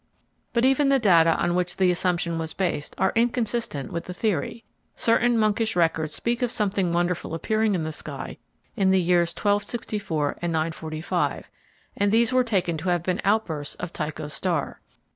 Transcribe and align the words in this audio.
But 0.51 0.65
even 0.65 0.89
the 0.89 0.97
data 0.97 1.35
on 1.37 1.53
which 1.53 1.77
the 1.77 1.91
assumption 1.91 2.39
was 2.39 2.55
based 2.55 2.95
are 2.97 3.13
inconsistent 3.15 3.91
with 3.93 4.05
the 4.05 4.15
theory. 4.15 4.63
Certain 4.95 5.37
monkish 5.37 5.75
records 5.75 6.15
speak 6.15 6.41
of 6.41 6.51
something 6.51 6.91
wonderful 6.91 7.35
appearing 7.35 7.75
in 7.75 7.83
the 7.83 7.91
sky 7.91 8.39
in 8.75 8.89
the 8.89 8.99
years 8.99 9.29
1264 9.29 10.39
and 10.41 10.51
945, 10.51 11.51
and 11.95 12.11
these 12.11 12.33
were 12.33 12.43
taken 12.43 12.77
to 12.77 12.89
have 12.89 13.03
been 13.03 13.21
outbursts 13.23 13.75
of 13.75 13.93
Tycho's 13.93 14.33
star. 14.33 14.81